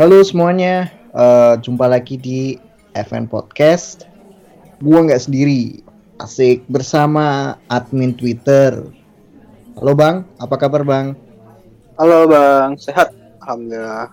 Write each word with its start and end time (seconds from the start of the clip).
Halo 0.00 0.24
semuanya, 0.24 0.88
uh, 1.12 1.60
jumpa 1.60 1.84
lagi 1.84 2.16
di 2.16 2.56
FN 2.96 3.28
Podcast. 3.28 4.08
Gua 4.80 5.04
nggak 5.04 5.28
sendiri, 5.28 5.84
asik 6.16 6.64
bersama 6.72 7.60
admin 7.68 8.16
Twitter. 8.16 8.80
Halo 9.76 9.92
Bang, 9.92 10.24
apa 10.40 10.56
kabar 10.56 10.88
Bang? 10.88 11.12
Halo 12.00 12.24
Bang, 12.24 12.80
sehat? 12.80 13.12
Alhamdulillah. 13.44 14.08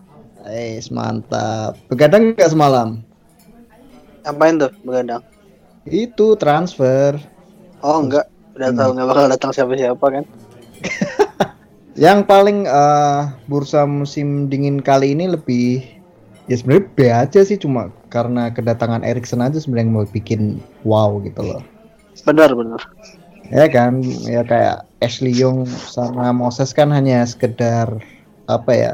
Eh, 0.51 0.83
mantap. 0.91 1.79
Begadang 1.87 2.35
nggak 2.35 2.51
semalam? 2.51 2.99
Ngapain 4.27 4.59
tuh 4.59 4.75
begadang? 4.83 5.23
Itu 5.87 6.35
transfer. 6.35 7.15
Oh 7.79 8.03
enggak, 8.03 8.27
udah 8.59 8.75
tahu 8.75 8.89
nggak 8.91 9.07
bakal 9.07 9.25
datang 9.31 9.51
siapa-siapa 9.55 10.03
kan? 10.03 10.27
Yang 11.97 12.29
paling 12.29 12.69
uh, 12.69 13.33
bursa 13.49 13.89
musim 13.89 14.45
dingin 14.53 14.77
kali 14.85 15.17
ini 15.17 15.33
lebih 15.33 15.81
ya 16.45 16.55
sebenarnya 16.55 16.85
B 16.93 16.97
aja 17.09 17.41
sih 17.41 17.57
cuma 17.57 17.89
karena 18.13 18.53
kedatangan 18.53 19.01
Erikson 19.01 19.41
aja 19.41 19.57
sebenarnya 19.57 19.89
mau 19.89 20.05
bikin 20.05 20.61
wow 20.85 21.17
gitu 21.25 21.41
loh. 21.41 21.61
Benar 22.21 22.53
benar. 22.53 22.81
Ya 23.49 23.65
kan, 23.71 24.03
ya 24.27 24.43
kayak 24.43 24.85
Ashley 25.01 25.33
Young 25.33 25.65
sama 25.65 26.29
Moses 26.35 26.69
kan 26.75 26.91
hanya 26.93 27.23
sekedar 27.25 27.97
apa 28.45 28.71
ya? 28.75 28.93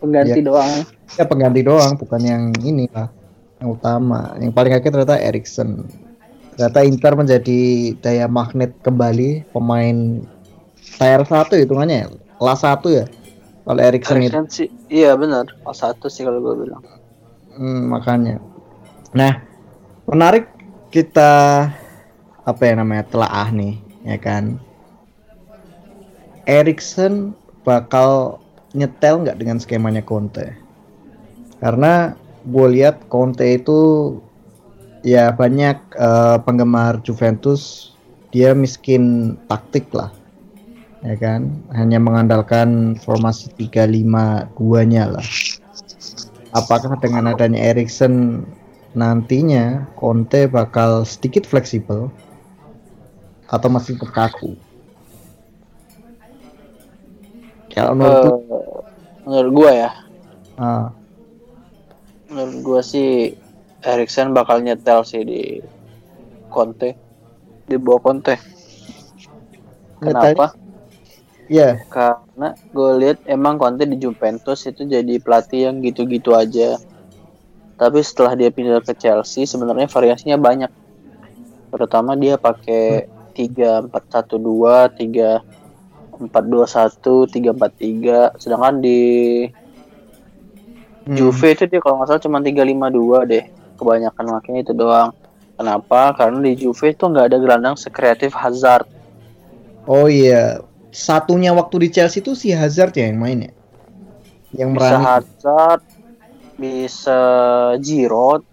Pengganti 0.00 0.40
ya, 0.40 0.48
doang. 0.50 0.72
Ya 1.14 1.24
pengganti 1.28 1.60
doang, 1.62 1.92
bukan 1.94 2.22
yang 2.24 2.42
ini 2.64 2.88
lah 2.90 3.12
yang 3.60 3.76
utama. 3.76 4.34
Yang 4.40 4.52
paling 4.56 4.72
akhir 4.74 4.90
ternyata 4.90 5.16
Erikson. 5.20 5.86
Ternyata 6.56 6.80
Inter 6.88 7.12
menjadi 7.18 7.60
daya 8.00 8.26
magnet 8.30 8.72
kembali 8.80 9.52
pemain 9.52 10.24
tier 11.00 11.22
satu 11.26 11.56
hitungannya 11.56 11.96
ya? 12.04 12.08
kelas 12.38 12.60
satu 12.60 12.88
ya? 12.92 13.06
Kalau 13.64 13.80
Erikson 13.80 14.20
itu 14.20 14.40
sih. 14.52 14.68
Iya 14.92 15.16
benar. 15.16 15.48
Kelas 15.48 15.78
satu 15.80 16.12
sih 16.12 16.28
kalau 16.28 16.44
gue 16.44 16.68
bilang. 16.68 16.84
Hmm, 17.56 17.88
makanya. 17.88 18.36
Nah 19.16 19.40
menarik 20.04 20.52
kita 20.92 21.64
apa 22.44 22.60
ya 22.60 22.74
namanya 22.76 23.08
telaah 23.08 23.48
nih 23.48 23.80
ya 24.04 24.18
kan? 24.20 24.60
Erikson 26.44 27.32
bakal 27.64 28.36
nyetel 28.76 29.24
nggak 29.24 29.40
dengan 29.40 29.56
skemanya 29.56 30.04
Conte? 30.04 30.52
Karena 31.64 32.12
gue 32.44 32.66
lihat 32.68 33.08
Conte 33.08 33.56
itu 33.56 34.12
ya 35.00 35.32
banyak 35.32 35.80
uh, 35.96 36.36
penggemar 36.44 37.00
Juventus 37.00 37.92
dia 38.28 38.52
miskin 38.52 39.36
taktik 39.48 39.88
lah 39.96 40.12
ya 41.04 41.16
kan? 41.20 41.52
Hanya 41.76 42.00
mengandalkan 42.00 42.96
formasi 42.96 43.52
352 43.60 44.88
nya 44.88 45.04
lah. 45.12 45.26
Apakah 46.56 46.96
dengan 46.98 47.30
adanya 47.30 47.60
Erikson 47.60 48.46
nantinya 48.94 49.90
Conte 49.98 50.46
bakal 50.48 51.04
sedikit 51.04 51.44
fleksibel 51.44 52.08
atau 53.52 53.68
masih 53.68 54.00
terkaku? 54.00 54.56
Kalau 57.74 57.98
menurut 57.98 58.22
uh, 58.22 58.38
menurut 59.28 59.50
gua 59.52 59.70
ya. 59.74 59.90
Uh. 60.54 60.86
menurut 62.30 62.56
gua 62.62 62.80
sih 62.82 63.34
Erikson 63.82 64.30
bakal 64.30 64.62
nyetel 64.62 65.02
sih 65.02 65.26
di 65.26 65.58
Conte. 66.48 66.94
Di 67.66 67.74
bawah 67.74 67.98
Conte. 67.98 68.38
Kenapa 69.98 70.63
Iya. 71.48 71.78
Yeah. 71.80 71.88
Karena 71.88 72.48
gue 72.72 72.90
lihat 73.00 73.18
emang 73.28 73.60
Conte 73.60 73.84
di 73.84 73.96
Juventus 74.00 74.64
itu 74.64 74.84
jadi 74.84 75.20
pelatih 75.20 75.70
yang 75.70 75.84
gitu-gitu 75.84 76.32
aja. 76.32 76.80
Tapi 77.74 77.98
setelah 78.00 78.38
dia 78.38 78.48
pindah 78.54 78.80
ke 78.80 78.94
Chelsea 78.96 79.44
sebenarnya 79.44 79.90
variasinya 79.90 80.38
banyak. 80.38 80.70
Terutama 81.74 82.14
dia 82.14 82.38
pakai 82.38 83.10
tiga 83.34 83.82
empat 83.82 84.02
satu 84.08 84.38
dua 84.38 84.86
tiga 84.94 85.42
empat 86.14 86.44
dua 86.46 86.66
satu 86.70 87.26
tiga 87.26 87.50
empat 87.50 87.72
tiga 87.74 88.30
sedangkan 88.38 88.78
di 88.78 89.02
hmm. 91.10 91.18
Juve 91.18 91.58
itu 91.58 91.66
dia 91.66 91.82
kalau 91.82 91.98
nggak 92.00 92.14
salah 92.14 92.22
cuma 92.22 92.38
tiga 92.38 92.62
lima 92.62 92.88
dua 92.88 93.26
deh 93.26 93.42
kebanyakan 93.74 94.38
makanya 94.38 94.60
itu 94.62 94.72
doang 94.72 95.10
kenapa 95.58 96.14
karena 96.14 96.38
di 96.46 96.54
Juve 96.54 96.94
itu 96.94 97.04
nggak 97.10 97.34
ada 97.34 97.38
gelandang 97.42 97.74
sekreatif 97.74 98.30
Hazard 98.38 98.86
oh 99.90 100.06
iya 100.06 100.62
satunya 100.94 101.50
waktu 101.50 101.76
di 101.82 101.88
Chelsea 101.90 102.22
itu 102.22 102.38
si 102.38 102.54
Hazard 102.54 102.94
ya 102.94 103.10
yang 103.10 103.18
main 103.18 103.50
ya 103.50 103.52
yang 104.54 104.70
bisa 104.70 104.94
merani. 104.94 105.04
Hazard 105.10 105.82
bisa 106.54 107.20
Giroud 107.82 108.46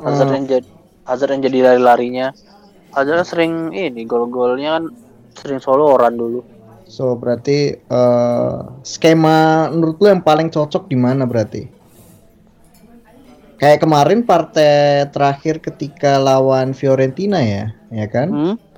Hazard 0.00 0.32
hmm. 0.32 0.36
yang 0.40 0.44
jadi 0.48 0.68
Hazard 1.04 1.30
yang 1.36 1.42
jadi 1.44 1.58
lari-larinya 1.68 2.32
Hazard 2.96 3.28
sering 3.28 3.76
ini 3.76 4.08
gol-golnya 4.08 4.80
kan 4.80 4.84
sering 5.36 5.60
solo 5.60 5.92
orang 5.92 6.16
dulu 6.16 6.40
so 6.88 7.12
berarti 7.12 7.76
uh, 7.92 8.80
skema 8.80 9.68
menurut 9.68 10.00
lu 10.00 10.08
yang 10.08 10.24
paling 10.24 10.48
cocok 10.48 10.88
di 10.88 10.96
mana 10.96 11.28
berarti 11.28 11.68
kayak 13.60 13.84
kemarin 13.84 14.24
partai 14.24 15.12
terakhir 15.12 15.60
ketika 15.60 16.16
lawan 16.16 16.72
Fiorentina 16.72 17.44
ya 17.44 17.76
ya 17.92 18.08
kan 18.08 18.28
hmm? 18.32 18.71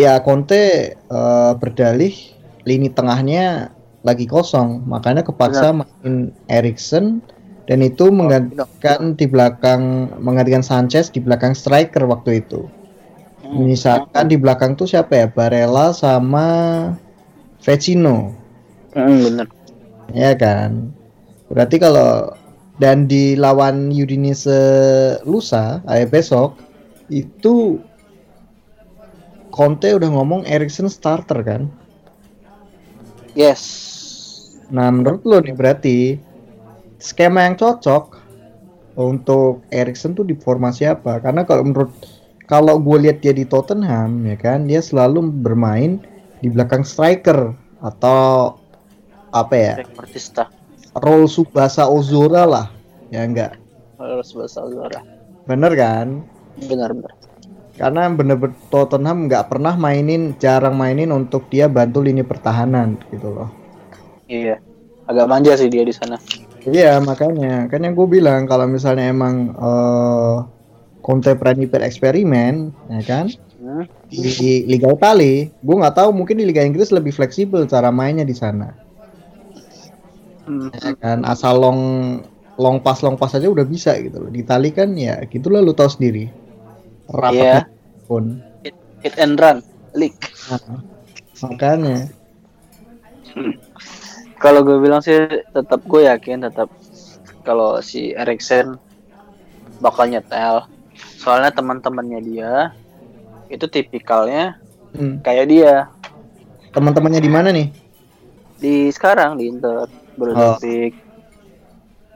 Ya 0.00 0.20
Conte 0.24 0.94
uh, 1.12 1.52
berdalih 1.60 2.12
lini 2.64 2.88
tengahnya 2.92 3.72
lagi 4.00 4.24
kosong, 4.24 4.88
makanya 4.88 5.20
kepaksa 5.20 5.76
Benar. 5.76 5.84
main 5.84 6.32
Erikson 6.48 7.20
dan 7.68 7.84
itu 7.84 8.08
oh, 8.08 8.14
menggantikan 8.14 9.14
di 9.14 9.28
belakang 9.28 10.08
menggantikan 10.18 10.64
Sanchez 10.64 11.12
di 11.12 11.20
belakang 11.20 11.52
striker 11.52 12.08
waktu 12.08 12.40
itu. 12.40 12.66
Hmm. 13.44 13.68
Misalkan 13.68 14.26
di 14.26 14.40
belakang 14.40 14.74
tuh 14.74 14.88
siapa 14.88 15.12
ya? 15.14 15.26
Barella 15.28 15.92
sama 15.92 16.48
Vecino. 17.60 18.32
Hmm, 18.96 19.20
bener. 19.22 19.46
Ya 20.16 20.34
kan. 20.34 20.90
Berarti 21.52 21.76
kalau 21.78 22.34
dan 22.80 23.04
di 23.04 23.36
lawan 23.36 23.92
Udinese 23.92 24.58
lusa, 25.28 25.84
ayo 25.84 26.08
besok 26.08 26.56
itu 27.12 27.76
Conte 29.50 29.90
udah 29.90 30.10
ngomong 30.10 30.46
Erikson 30.46 30.86
starter 30.86 31.42
kan? 31.42 31.66
Yes. 33.34 33.62
Nah 34.70 34.90
menurut 34.90 35.22
lo 35.26 35.38
nih 35.42 35.54
berarti 35.54 35.98
skema 37.02 37.46
yang 37.46 37.58
cocok 37.58 38.18
untuk 38.94 39.66
Erikson 39.74 40.14
tuh 40.14 40.26
di 40.26 40.38
formasi 40.38 40.86
apa? 40.86 41.18
Karena 41.18 41.42
kalau 41.42 41.66
menurut 41.66 41.90
kalau 42.46 42.78
gue 42.78 43.06
lihat 43.06 43.22
dia 43.22 43.34
di 43.34 43.46
Tottenham 43.46 44.26
ya 44.26 44.34
kan 44.38 44.66
dia 44.66 44.82
selalu 44.82 45.30
bermain 45.30 46.02
di 46.42 46.50
belakang 46.50 46.86
striker 46.86 47.54
atau 47.82 48.54
apa 49.34 49.54
ya? 49.54 49.74
Artista. 49.98 50.50
Role 50.98 51.30
Subasa 51.30 51.86
Ozora 51.86 52.46
lah 52.46 52.66
ya 53.14 53.22
enggak? 53.22 53.58
Role 53.98 54.26
Subasa 54.26 54.66
Ozora. 54.66 55.02
Bener 55.46 55.74
kan? 55.74 56.22
Benar 56.66 56.94
benar 56.94 57.29
karena 57.80 58.12
bener-bener 58.12 58.52
Tottenham 58.68 59.24
nggak 59.24 59.48
pernah 59.48 59.72
mainin 59.72 60.36
jarang 60.36 60.76
mainin 60.76 61.08
untuk 61.16 61.48
dia 61.48 61.64
bantu 61.64 62.04
lini 62.04 62.20
pertahanan 62.20 63.00
gitu 63.08 63.32
loh. 63.32 63.48
Iya. 64.28 64.60
Agak 65.08 65.26
manja 65.32 65.56
sih 65.56 65.72
dia 65.72 65.80
di 65.80 65.96
sana. 65.96 66.20
Iya 66.68 67.00
makanya. 67.00 67.72
Kan 67.72 67.88
yang 67.88 67.96
gue 67.96 68.04
bilang 68.04 68.44
kalau 68.44 68.68
misalnya 68.68 69.08
emang 69.08 69.56
uh, 69.56 70.44
Conte 71.00 71.32
berani 71.32 71.64
bereksperimen 71.64 72.76
ya 72.92 73.00
kan 73.08 73.26
hmm. 73.32 74.12
di 74.12 74.68
Liga 74.68 74.92
Italia 74.92 75.48
gue 75.48 75.76
nggak 75.80 75.96
tahu 75.96 76.12
mungkin 76.12 76.36
di 76.36 76.44
Liga 76.44 76.60
Inggris 76.60 76.92
lebih 76.92 77.16
fleksibel 77.16 77.64
cara 77.64 77.88
mainnya 77.88 78.28
di 78.28 78.36
sana. 78.36 78.76
Hmm. 80.44 80.68
ya 80.68 80.92
kan 81.00 81.24
asal 81.24 81.56
long 81.56 81.80
long 82.60 82.84
pass 82.84 83.00
long 83.00 83.16
pass 83.16 83.32
aja 83.32 83.48
udah 83.48 83.64
bisa 83.64 83.96
gitu 83.96 84.20
loh. 84.20 84.28
Di 84.28 84.44
Italia 84.44 84.72
kan 84.76 84.92
ya 84.92 85.16
gitulah 85.24 85.64
lu 85.64 85.72
tahu 85.72 85.88
sendiri. 85.88 86.28
Rapat 87.08 87.64
yeah. 87.64 87.79
Pun. 88.10 88.42
Hit, 88.66 88.74
hit 89.06 89.14
and 89.22 89.38
run 89.38 89.62
leak. 89.94 90.18
Nah, 90.50 90.82
makanya. 91.46 92.10
Hmm. 93.30 93.54
kalau 94.42 94.66
gue 94.66 94.82
bilang 94.82 94.98
sih 94.98 95.14
tetap 95.54 95.86
gue 95.86 96.10
yakin 96.10 96.42
tetap 96.42 96.66
kalau 97.46 97.78
si 97.78 98.10
Erikson 98.10 98.74
bakal 99.78 100.10
nyetel. 100.10 100.66
Soalnya 101.22 101.54
teman-temannya 101.54 102.20
dia 102.26 102.54
itu 103.46 103.70
tipikalnya 103.70 104.58
hmm. 104.98 105.22
kayak 105.22 105.46
dia. 105.46 105.74
Teman-temannya 106.74 107.22
di 107.22 107.30
mana 107.30 107.48
nih? 107.54 107.70
Di 108.58 108.90
sekarang 108.90 109.38
di 109.38 109.46
Inter 109.46 109.86
Brozovic 110.20 110.92
oh. 110.92 111.08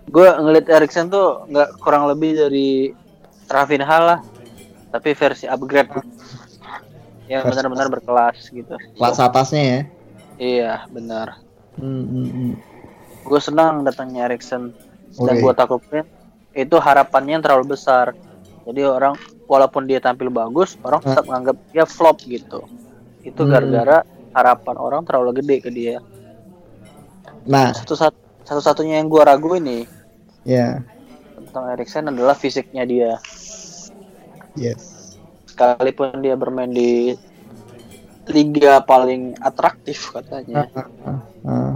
gue 0.04 0.28
ngeliat 0.28 0.68
Erikson 0.68 1.08
tuh 1.08 1.48
nggak 1.48 1.80
kurang 1.80 2.04
lebih 2.12 2.36
dari 2.36 2.92
Rafinha 3.48 3.98
lah 4.04 4.18
tapi 4.94 5.10
versi 5.10 5.50
upgrade. 5.50 5.90
Yang 7.26 7.42
benar-benar 7.50 7.90
berkelas 7.90 8.46
gitu. 8.54 8.78
Kelas 8.94 9.18
atasnya 9.18 9.62
ya? 9.66 9.80
Iya 10.38 10.72
benar. 10.86 11.42
Hmm, 11.74 12.06
hmm, 12.06 12.28
hmm. 12.30 12.52
gue 13.24 13.40
senang 13.40 13.82
datangnya 13.82 14.30
Erikson 14.30 14.70
dan 15.16 15.34
okay. 15.34 15.42
gue 15.42 15.52
takutnya 15.56 16.02
itu 16.54 16.76
harapannya 16.78 17.40
yang 17.40 17.42
terlalu 17.42 17.74
besar. 17.74 18.14
Jadi 18.62 18.86
orang 18.86 19.18
walaupun 19.50 19.90
dia 19.90 19.98
tampil 19.98 20.30
bagus 20.30 20.78
orang 20.86 21.02
hmm. 21.02 21.08
tetap 21.10 21.24
menganggap 21.26 21.56
dia 21.74 21.84
flop 21.88 22.22
gitu. 22.22 22.62
Itu 23.26 23.42
hmm. 23.42 23.50
gara-gara 23.50 23.98
harapan 24.30 24.76
orang 24.78 25.02
terlalu 25.02 25.42
gede 25.42 25.56
ke 25.58 25.70
dia. 25.74 25.98
Nah. 27.50 27.74
Satu 27.74 27.98
satu 27.98 28.20
satu 28.44 28.60
satunya 28.62 29.00
yang 29.00 29.08
gue 29.08 29.22
ragu 29.24 29.56
ini 29.56 29.88
ya. 30.44 30.84
yeah. 30.84 31.40
tentang 31.40 31.72
Erikson 31.72 32.12
adalah 32.12 32.36
fisiknya 32.36 32.84
dia 32.84 33.16
yes 34.54 34.94
sekalipun 35.54 36.18
dia 36.18 36.34
bermain 36.34 36.66
di 36.66 37.14
liga 38.26 38.82
paling 38.82 39.38
atraktif 39.38 40.10
katanya. 40.10 40.66
Uh, 40.74 40.82
uh, 41.06 41.20
uh. 41.46 41.72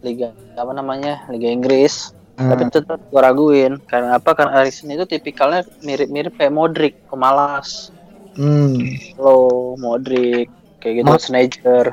Liga 0.00 0.32
apa 0.56 0.72
namanya? 0.72 1.28
Liga 1.28 1.52
Inggris. 1.52 2.16
Uh. 2.40 2.48
Tapi 2.48 2.72
tetap 2.72 2.98
gue 3.04 3.20
raguin 3.20 3.76
karena 3.84 4.16
apa? 4.16 4.32
Karena 4.32 4.64
Erikson 4.64 4.88
itu 4.88 5.04
tipikalnya 5.04 5.68
mirip-mirip 5.84 6.32
kayak 6.40 6.56
Modric, 6.56 6.94
pemalas. 7.12 7.92
Hmm. 8.32 8.96
Lo 9.20 9.76
Modric 9.76 10.48
kayak 10.80 11.04
gitu, 11.04 11.12
Ma 11.12 11.20
Sneijder. 11.20 11.92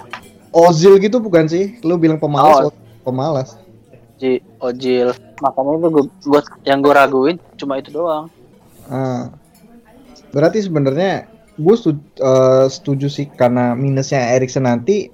Ozil 0.56 0.98
gitu 1.04 1.20
bukan 1.20 1.46
sih? 1.46 1.78
Lu 1.84 2.00
bilang 2.00 2.18
pemalas, 2.18 2.72
oh. 2.72 2.74
pemalas. 3.04 3.60
Ozil. 4.64 5.14
Makanya 5.44 5.72
itu 5.78 5.88
gue, 5.92 6.06
buat 6.26 6.46
yang 6.64 6.80
gue 6.82 6.94
raguin 6.96 7.38
cuma 7.60 7.78
itu 7.78 7.92
doang. 7.92 8.32
Uh. 8.88 9.30
Berarti 10.30 10.62
sebenarnya 10.62 11.26
gue 11.60 11.76
setuju, 11.76 12.02
uh, 12.24 12.66
setuju 12.72 13.08
sih 13.12 13.28
karena 13.28 13.76
minusnya 13.76 14.32
Erikson 14.38 14.64
nanti 14.64 15.12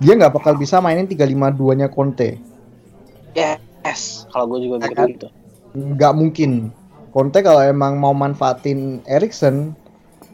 dia 0.00 0.16
nggak 0.16 0.32
bakal 0.40 0.56
bisa 0.56 0.80
mainin 0.80 1.04
352 1.04 1.78
nya 1.78 1.88
Conte. 1.92 2.40
Yes, 3.36 4.24
kalau 4.32 4.56
gue 4.56 4.68
juga 4.68 4.88
mikir 4.88 5.18
gitu. 5.18 5.28
Nggak 5.76 6.12
mungkin. 6.16 6.72
Conte 7.10 7.42
kalau 7.42 7.60
emang 7.60 7.98
mau 7.98 8.14
manfaatin 8.14 9.02
Erikson, 9.04 9.76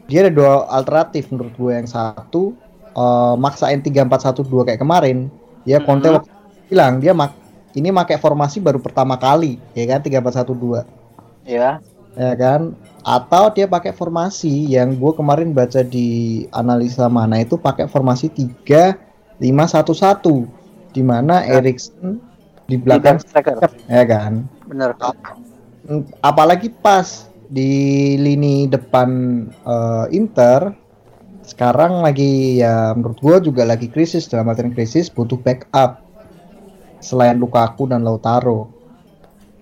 dia 0.07 0.23
ada 0.23 0.31
dua 0.31 0.69
alternatif 0.71 1.27
menurut 1.33 1.53
gue. 1.59 1.71
Yang 1.73 1.89
satu 1.97 2.55
uh, 2.95 3.35
maksain 3.35 3.83
3412 3.83 4.67
kayak 4.71 4.81
kemarin. 4.81 5.27
Ya 5.67 5.83
Conte 5.83 6.07
mm 6.07 6.21
-hmm. 6.21 6.69
bilang 6.71 6.93
dia 7.03 7.11
mak 7.11 7.35
ini 7.75 7.93
pakai 7.93 8.17
formasi 8.17 8.57
baru 8.57 8.81
pertama 8.81 9.19
kali, 9.19 9.61
ya 9.77 9.85
kan 9.85 10.01
3412. 10.01 10.87
Ya. 11.45 11.77
Ya 12.17 12.33
kan? 12.33 12.73
Atau 13.07 13.47
dia 13.55 13.71
pakai 13.71 13.95
formasi 13.95 14.75
yang 14.75 14.99
gue 14.99 15.11
kemarin 15.15 15.55
baca 15.55 15.79
di 15.79 16.43
analisa 16.51 17.07
mana 17.07 17.39
itu 17.39 17.55
pakai 17.55 17.87
formasi 17.87 18.27
tiga 18.27 18.99
lima 19.39 19.63
satu 19.63 19.95
satu. 19.95 20.43
Di 20.91 20.99
mana 20.99 21.39
ya. 21.47 21.63
Erikson 21.63 22.19
di 22.67 22.75
belakang 22.75 23.23
striker. 23.23 23.63
Ya 23.87 24.03
kan? 24.03 24.43
Benar 24.67 24.99
apalagi 26.19 26.67
pas 26.67 27.31
di 27.47 28.19
lini 28.19 28.67
depan 28.67 29.07
uh, 29.63 30.11
Inter 30.11 30.75
sekarang 31.47 32.03
lagi 32.03 32.59
ya 32.59 32.91
menurut 32.91 33.23
gue 33.23 33.47
juga 33.47 33.63
lagi 33.63 33.87
krisis 33.87 34.27
dalam 34.27 34.51
artian 34.51 34.75
krisis 34.75 35.07
butuh 35.07 35.39
backup. 35.39 36.03
Selain 36.99 37.39
Lukaku 37.39 37.87
dan 37.87 38.03
Lautaro 38.03 38.76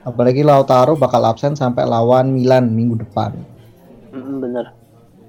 Apalagi 0.06 0.46
Lautaro 0.46 0.94
bakal 0.94 1.26
absen 1.26 1.58
sampai 1.58 1.84
lawan 1.90 2.30
Milan 2.30 2.70
minggu 2.70 3.02
depan. 3.02 3.34
Bener. 4.14 4.72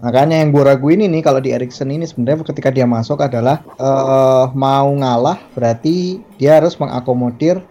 Makanya 0.04 0.44
yang 0.44 0.52
gue 0.52 0.60
raguin 0.60 1.00
ini 1.00 1.24
kalau 1.24 1.40
di 1.40 1.56
Erikson 1.56 1.88
ini 1.88 2.04
sebenarnya 2.04 2.44
ketika 2.44 2.68
dia 2.68 2.84
masuk 2.84 3.24
adalah 3.24 3.64
uh, 3.80 4.52
mau 4.52 4.92
ngalah 4.92 5.40
berarti 5.56 6.20
dia 6.36 6.60
harus 6.60 6.76
mengakomodir 6.76 7.64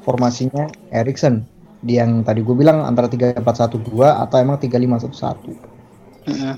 formasinya 0.00 0.72
Erikson 0.88 1.44
di 1.84 2.00
yang 2.00 2.24
tadi 2.24 2.40
gue 2.40 2.56
bilang 2.56 2.84
antara 2.84 3.08
3412 3.08 3.44
atau 4.00 4.36
emang 4.40 4.56
3511. 4.56 5.52
Mm. 6.28 6.56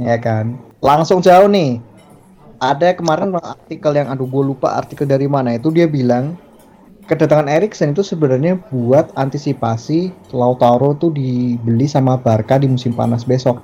Ya 0.00 0.16
kan. 0.20 0.56
Langsung 0.80 1.20
jauh 1.20 1.48
nih. 1.48 1.80
Ada 2.60 2.92
kemarin 2.92 3.32
artikel 3.40 3.92
yang 3.96 4.12
aduh 4.12 4.28
gue 4.28 4.52
lupa 4.52 4.76
artikel 4.76 5.08
dari 5.08 5.24
mana 5.24 5.56
itu 5.56 5.72
dia 5.72 5.88
bilang 5.88 6.36
kedatangan 7.10 7.50
Erikson 7.50 7.90
itu 7.90 8.06
sebenarnya 8.06 8.54
buat 8.70 9.10
antisipasi 9.18 10.14
Lautaro 10.30 10.94
tuh 10.94 11.10
dibeli 11.10 11.90
sama 11.90 12.14
Barca 12.14 12.62
di 12.62 12.70
musim 12.70 12.94
panas 12.94 13.26
besok. 13.26 13.58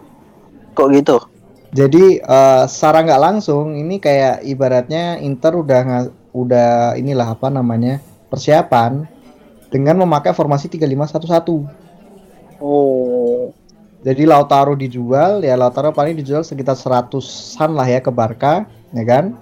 Kok 0.74 0.88
gitu? 0.90 1.22
Jadi 1.70 2.18
uh, 2.26 2.66
secara 2.66 3.06
nggak 3.06 3.22
langsung 3.22 3.78
ini 3.78 4.02
kayak 4.02 4.42
ibaratnya 4.42 5.22
Inter 5.22 5.54
udah 5.62 6.10
udah 6.34 6.98
inilah 6.98 7.38
apa 7.38 7.46
namanya 7.46 8.02
persiapan 8.26 9.06
dengan 9.70 10.02
memakai 10.02 10.34
formasi 10.34 10.66
3511. 10.66 12.58
Oh. 12.58 13.54
Jadi 14.02 14.22
Lautaro 14.22 14.78
dijual 14.78 15.42
ya 15.42 15.54
Lautaro 15.58 15.90
paling 15.90 16.14
dijual 16.18 16.42
sekitar 16.46 16.78
100-an 16.78 17.70
lah 17.74 17.86
ya 17.86 17.98
ke 18.02 18.10
Barca, 18.10 18.66
ya 18.94 19.04
kan? 19.06 19.34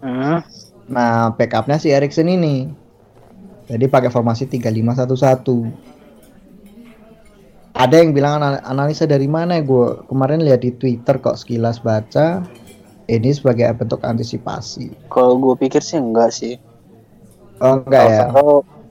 Hmm. 0.00 0.40
Nah, 0.88 1.30
backupnya 1.36 1.76
si 1.76 1.92
Erikson 1.92 2.26
ini. 2.26 2.79
Jadi 3.70 3.86
pakai 3.86 4.10
formasi 4.10 4.50
3511. 4.50 5.70
Ada 7.70 8.02
yang 8.02 8.10
bilang 8.10 8.42
analisa 8.42 9.06
dari 9.06 9.30
mana 9.30 9.56
ya 9.56 9.64
gue 9.64 10.04
kemarin 10.10 10.42
lihat 10.42 10.66
di 10.66 10.74
Twitter 10.74 11.22
kok 11.22 11.38
sekilas 11.38 11.78
baca 11.80 12.42
ini 13.06 13.30
sebagai 13.30 13.70
bentuk 13.78 14.02
antisipasi. 14.02 14.90
Kalau 15.08 15.38
gue 15.38 15.54
pikir 15.54 15.80
sih 15.80 15.96
enggak 16.02 16.34
sih. 16.34 16.58
Oh 17.62 17.78
enggak 17.80 18.04
ya. 18.10 18.26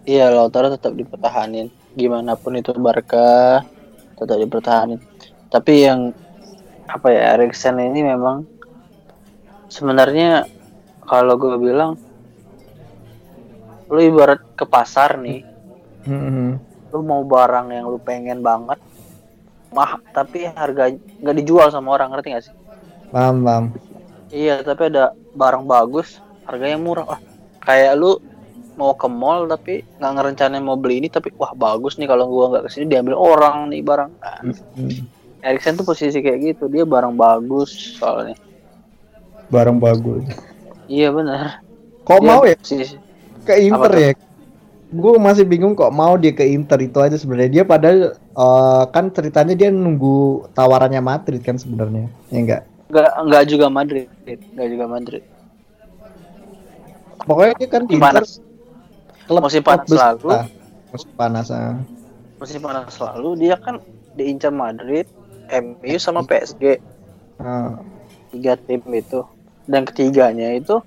iya 0.07 0.25
Lautaro 0.31 0.71
tetap 0.73 0.95
dipertahanin. 0.95 1.69
Gimana 1.93 2.39
pun 2.39 2.55
itu 2.55 2.71
Barca 2.79 3.61
tetap 4.15 4.37
dipertahanin. 4.39 5.03
Tapi 5.51 5.73
yang 5.85 6.15
apa 6.89 7.07
ya 7.13 7.37
Erikson 7.37 7.77
ini 7.77 8.01
memang 8.01 8.47
sebenarnya 9.69 10.49
kalau 11.05 11.37
gue 11.37 11.61
bilang 11.61 12.08
lu 13.89 14.00
ibarat 14.00 14.40
ke 14.54 14.66
pasar 14.66 15.18
nih. 15.18 15.45
Mm-hmm. 15.99 16.49
lu 16.90 17.06
mau 17.06 17.21
barang 17.21 17.69
yang 17.69 17.85
lu 17.85 18.02
pengen 18.02 18.42
banget 18.42 18.81
mah 19.69 20.02
tapi 20.09 20.49
harga 20.49 20.90
nggak 20.95 21.35
dijual 21.37 21.69
sama 21.69 21.94
orang 21.94 22.09
ngerti 22.09 22.33
gak 22.33 22.44
sih? 22.49 22.56
Paham 23.13 23.45
paham. 23.45 23.66
Iya 24.33 24.66
tapi 24.66 24.90
ada 24.90 25.13
barang 25.37 25.69
bagus 25.69 26.18
harganya 26.49 26.81
murah. 26.81 27.06
Ah 27.13 27.21
kayak 27.61 27.94
lu 27.94 28.18
mau 28.73 28.97
ke 28.97 29.06
mall 29.06 29.45
tapi 29.45 29.85
nggak 30.02 30.11
ngerencanain 30.18 30.66
mau 30.66 30.80
beli 30.80 31.06
ini 31.06 31.09
tapi 31.13 31.30
wah 31.37 31.54
bagus 31.54 32.02
nih 32.02 32.09
kalau 32.09 32.25
gua 32.25 32.57
nggak 32.57 32.63
ke 32.66 32.69
sini 32.73 32.85
diambil 32.90 33.13
orang 33.19 33.69
nih 33.69 33.85
barang. 33.85 34.09
Nah, 34.09 34.40
mm-hmm. 34.49 35.45
Erikson 35.45 35.78
tuh 35.78 35.85
posisi 35.85 36.18
kayak 36.25 36.57
gitu 36.57 36.66
dia 36.66 36.90
barang 36.90 37.13
bagus 37.13 38.02
soalnya. 38.02 38.33
Barang 39.54 39.78
bagus. 39.78 40.25
Iya 40.90 41.13
benar 41.13 41.69
kok 42.09 42.19
dia 42.25 42.30
mau 42.33 42.42
ya? 42.42 42.57
posisi 42.57 42.97
ke 43.45 43.53
Inter 43.59 43.91
ya. 43.95 44.11
Gue 44.89 45.21
masih 45.21 45.45
bingung 45.45 45.77
kok 45.77 45.93
mau 45.93 46.17
dia 46.17 46.33
ke 46.33 46.41
Inter 46.41 46.81
itu 46.81 46.97
aja 46.97 47.13
sebenarnya. 47.13 47.61
Dia 47.61 47.63
padahal 47.63 48.17
uh, 48.33 48.83
kan 48.89 49.13
ceritanya 49.13 49.53
dia 49.53 49.69
nunggu 49.69 50.49
tawarannya 50.57 51.01
Madrid 51.03 51.45
kan 51.45 51.61
sebenarnya 51.61 52.09
ya 52.33 52.39
enggak? 52.41 52.61
Enggak 52.89 53.11
enggak 53.21 53.43
juga 53.45 53.65
Madrid 53.69 54.07
enggak 54.25 54.67
juga 54.73 54.85
Madrid. 54.89 55.23
Pokoknya 57.29 57.53
dia 57.61 57.69
kan 57.69 57.83
musim 57.85 58.01
Inter 58.01 58.23
klub 59.29 59.41
musim 59.45 59.61
panas 59.61 59.85
selalu 59.85 60.25
lah. 60.25 60.45
musim 60.89 61.11
panas 61.13 61.47
ah. 61.53 61.77
musim 62.41 62.59
panas 62.65 62.89
selalu 62.97 63.29
dia 63.37 63.55
kan 63.61 63.77
diincar 64.17 64.49
Madrid 64.49 65.05
MU 65.53 65.95
sama 66.01 66.25
PSG 66.25 66.81
ah. 67.37 67.77
tiga 68.33 68.57
tim 68.57 68.81
itu. 68.89 69.21
Dan 69.69 69.85
ketiganya 69.85 70.57
itu 70.57 70.81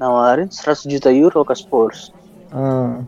nawarin 0.00 0.48
100 0.48 0.88
juta 0.88 1.12
euro 1.12 1.44
ke 1.44 1.52
Spurs. 1.52 2.10
Hmm. 2.48 3.04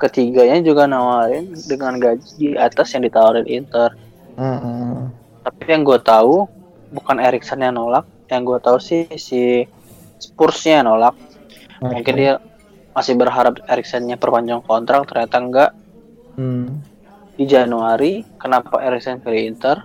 Ketiganya 0.00 0.58
juga 0.64 0.88
nawarin 0.88 1.52
dengan 1.68 2.00
gaji 2.00 2.28
di 2.40 2.48
atas 2.56 2.96
yang 2.96 3.04
ditawarin 3.04 3.46
Inter. 3.46 3.92
Hmm. 4.34 5.12
Tapi 5.44 5.62
yang 5.68 5.84
gue 5.84 6.00
tahu 6.00 6.48
bukan 6.96 7.20
Erikson 7.20 7.60
yang 7.60 7.76
nolak, 7.76 8.08
yang 8.32 8.42
gue 8.48 8.58
tahu 8.58 8.80
sih 8.80 9.06
si 9.20 9.68
Spursnya 10.18 10.80
yang 10.80 10.88
nolak. 10.88 11.14
Okay. 11.78 12.00
Mungkin 12.00 12.14
dia 12.16 12.34
masih 12.96 13.14
berharap 13.20 13.60
Eriksonnya 13.68 14.16
perpanjang 14.16 14.64
kontrak, 14.64 15.04
ternyata 15.06 15.36
enggak. 15.36 15.70
Hmm. 16.34 16.80
Di 17.34 17.44
Januari, 17.44 18.24
kenapa 18.40 18.80
Erikson 18.80 19.20
pilih 19.20 19.52
Inter? 19.52 19.84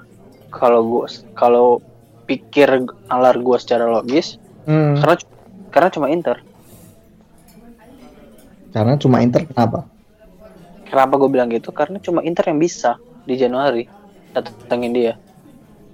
Kalau 0.50 0.82
gue 0.82 1.06
kalau 1.38 1.84
pikir 2.30 2.70
alar 3.10 3.36
gue 3.38 3.58
secara 3.58 3.90
logis, 3.90 4.38
hmm. 4.70 5.02
karena 5.02 5.16
karena 5.70 5.90
cuma 5.90 6.08
Inter. 6.10 6.38
Karena 8.70 8.94
cuma 9.02 9.22
Inter 9.26 9.46
kenapa? 9.50 9.90
Kenapa 10.86 11.14
gue 11.22 11.30
bilang 11.30 11.50
gitu? 11.50 11.70
Karena 11.70 11.98
cuma 12.02 12.26
Inter 12.26 12.50
yang 12.50 12.60
bisa 12.62 12.98
di 13.26 13.38
Januari 13.38 13.86
datengin 14.34 14.94
dia. 14.94 15.14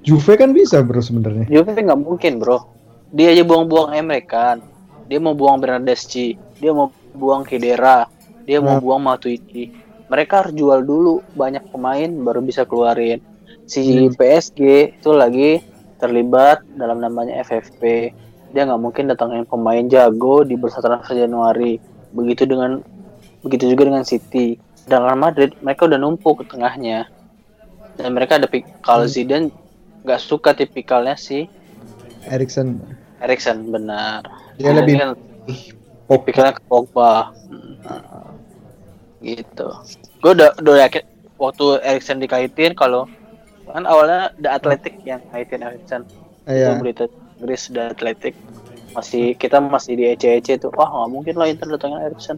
Juve 0.04 0.38
kan 0.38 0.52
bisa 0.52 0.84
bro 0.84 1.00
sebenarnya. 1.00 1.48
Juve 1.48 1.72
nggak 1.76 2.00
mungkin 2.00 2.40
bro. 2.40 2.68
Dia 3.16 3.32
aja 3.32 3.44
buang-buang 3.48 3.96
Emre 3.96 4.24
kan. 4.24 4.60
Dia 5.08 5.20
mau 5.22 5.38
buang 5.38 5.60
Bernardeschi. 5.60 6.36
Dia 6.60 6.72
mau 6.72 6.92
buang 7.16 7.48
Kidera, 7.48 8.12
dia 8.44 8.60
mau 8.60 8.78
hmm. 8.78 8.84
buang 8.84 9.02
Matuidi. 9.02 9.72
Mereka 10.12 10.46
harus 10.46 10.54
jual 10.54 10.86
dulu 10.86 11.24
banyak 11.34 11.72
pemain 11.72 12.12
baru 12.22 12.44
bisa 12.44 12.68
keluarin. 12.68 13.24
Si 13.66 13.82
hmm. 13.82 14.14
PSG 14.20 14.60
itu 15.02 15.10
lagi 15.16 15.64
terlibat 15.98 16.62
dalam 16.78 17.02
namanya 17.02 17.42
FFP. 17.42 18.14
Dia 18.56 18.64
nggak 18.64 18.80
mungkin 18.80 19.12
datangin 19.12 19.44
pemain 19.44 19.84
jago 19.92 20.48
di 20.48 20.56
bursa 20.56 20.80
transfer 20.80 21.20
Januari. 21.20 21.76
Begitu 22.16 22.48
dengan 22.48 22.80
begitu 23.44 23.68
juga 23.68 23.92
dengan 23.92 24.08
City. 24.08 24.56
Dengan 24.88 25.20
Madrid 25.20 25.52
mereka 25.60 25.92
udah 25.92 26.00
numpuk 26.00 26.40
ke 26.40 26.56
tengahnya. 26.56 27.12
Dan 28.00 28.16
mereka 28.16 28.40
ada 28.40 28.48
kalau 28.80 29.04
hmm. 29.04 29.12
Zidane 29.12 29.48
nggak 30.08 30.22
suka 30.24 30.56
tipikalnya 30.56 31.20
si 31.20 31.52
Erikson. 32.32 32.80
Erikson 33.20 33.68
benar. 33.76 34.24
Dia 34.56 34.72
Dan 34.72 34.74
lebih 34.80 34.94
kan, 35.04 35.10
tipikalnya 36.08 36.54
ke 36.56 36.64
Pogba. 36.64 37.36
Hmm. 37.52 38.40
Gitu. 39.20 39.68
Gue 40.24 40.32
udah 40.32 40.56
udah 40.64 40.76
yakin 40.88 41.04
waktu 41.36 41.66
Erikson 41.84 42.24
dikaitin 42.24 42.72
kalau 42.72 43.12
kan 43.68 43.84
awalnya 43.84 44.32
The 44.40 44.48
Athletic 44.48 44.96
yang 45.04 45.20
kaitin 45.36 45.60
Erikson. 45.60 46.08
Iya. 46.48 46.80
Berita 46.80 47.12
Inggris 47.40 47.72
The 47.72 47.92
Athletic. 47.96 48.36
Masih 48.96 49.36
kita 49.36 49.60
masih 49.60 50.00
di 50.00 50.04
EC-EC 50.16 50.60
tuh. 50.62 50.72
Wah, 50.72 50.88
nggak 50.88 51.10
mungkin 51.12 51.34
lah 51.36 51.52
Inter 51.52 51.68
datangin 51.76 52.00
Erikson. 52.06 52.38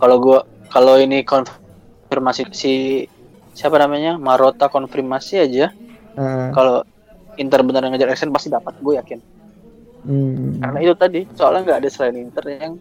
kalau 0.00 0.16
gue 0.16 0.38
kalau 0.72 0.94
ini 0.96 1.26
konfirmasi 1.26 2.48
si 2.54 3.04
siapa 3.52 3.76
namanya 3.76 4.16
Marota 4.16 4.70
konfirmasi 4.70 5.44
aja 5.44 5.74
uh. 6.16 6.48
kalau 6.54 6.86
Inter 7.36 7.60
benar 7.66 7.84
ngejar 7.90 8.08
Erikson 8.08 8.32
pasti 8.32 8.48
dapat 8.48 8.78
gue 8.80 8.94
yakin 8.96 9.20
hmm. 10.06 10.64
karena 10.64 10.78
itu 10.80 10.94
tadi 10.96 11.20
soalnya 11.36 11.60
nggak 11.66 11.78
ada 11.84 11.88
selain 11.90 12.16
Inter 12.16 12.44
yang 12.48 12.74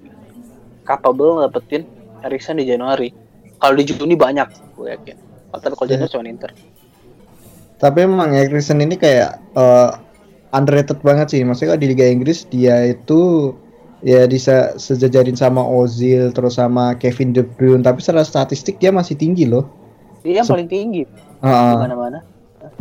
capable 0.85 1.43
dapetin 1.43 1.83
Erikson 2.23 2.61
di 2.61 2.69
Januari 2.69 3.11
kalau 3.59 3.75
di 3.75 3.83
Juni 3.83 4.15
banyak 4.15 4.47
gue 4.77 4.87
yakin 4.95 5.17
tapi 5.49 5.73
kalau 5.75 5.89
Januari 5.89 6.11
cuma 6.13 6.23
Inter 6.29 6.51
tapi 7.79 7.99
memang 8.05 8.31
Erikson 8.35 8.79
ini 8.79 8.95
kayak 8.95 9.39
uh, 9.55 9.91
underrated 10.53 10.99
banget 11.01 11.33
sih. 11.33 11.41
Maksudnya 11.45 11.77
di 11.77 11.87
Liga 11.91 12.05
Inggris 12.05 12.45
dia 12.49 12.89
itu 12.89 13.53
ya 13.99 14.23
bisa 14.25 14.79
sejajarin 14.79 15.35
sama 15.35 15.59
Ozil 15.61 16.31
terus 16.31 16.57
sama 16.57 16.95
Kevin 16.97 17.35
De 17.35 17.43
Bruyne. 17.45 17.85
Tapi 17.85 17.99
secara 18.01 18.25
statistik 18.25 18.81
dia 18.81 18.89
masih 18.89 19.15
tinggi 19.17 19.45
loh. 19.45 19.67
Dia 20.25 20.43
yang 20.43 20.47
paling 20.49 20.69
tinggi. 20.69 21.03
Uh, 21.39 21.85
mana-mana. 21.85 22.19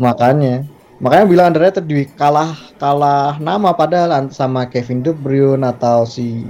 Makanya. 0.01 0.67
Makanya 0.99 1.25
bilang 1.31 1.47
underrated 1.55 1.87
di 1.87 2.11
kalah 2.19 2.59
kalah 2.83 3.39
nama 3.39 3.71
padahal 3.71 4.27
sama 4.35 4.67
Kevin 4.67 5.07
De 5.07 5.15
Bruyne 5.15 5.63
atau 5.63 6.03
si 6.03 6.43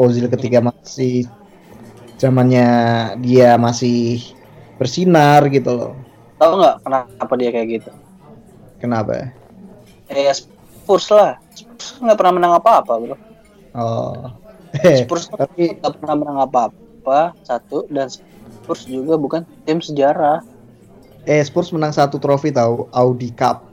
Ozil 0.00 0.32
ketika 0.32 0.64
masih 0.64 1.28
zamannya 2.16 2.68
dia 3.20 3.60
masih 3.60 4.32
bersinar 4.80 5.44
gitu 5.52 5.72
loh. 5.72 5.92
Tahu 6.40 6.52
nggak 6.56 6.76
kenapa 6.84 7.32
dia 7.36 7.50
kayak 7.52 7.68
gitu? 7.80 7.90
Kenapa 8.80 9.32
eh 10.12 10.30
Spurs 10.34 11.10
lah 11.10 11.40
Spurs 11.54 11.98
nggak 12.02 12.18
pernah 12.18 12.34
menang 12.34 12.52
apa-apa 12.58 12.92
bro 13.00 13.16
Oh. 13.76 14.32
Spurs 15.04 15.28
tapi 15.28 15.76
nggak 15.76 16.00
pernah 16.00 16.16
menang 16.16 16.38
apa-apa 16.48 17.36
satu 17.44 17.84
dan 17.92 18.08
Spurs 18.08 18.88
juga 18.88 19.20
bukan 19.20 19.44
tim 19.68 19.84
sejarah. 19.84 20.40
Eh 21.28 21.44
Spurs 21.44 21.68
menang 21.76 21.92
satu 21.92 22.16
trofi 22.16 22.48
tahu 22.48 22.88
Audi 22.96 23.28
Cup. 23.36 23.68